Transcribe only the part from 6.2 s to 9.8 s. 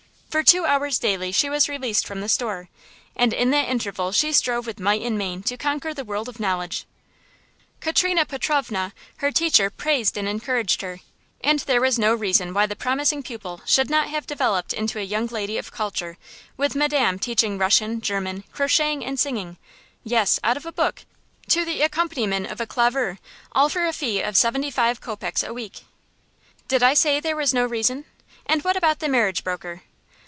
of knowledge. Katrina Petrovna, her teacher,